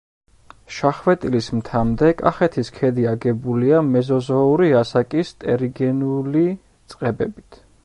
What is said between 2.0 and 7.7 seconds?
კახეთის ქედი აგებულია მეზოზოური ასაკის ტერიგენული წყებებით.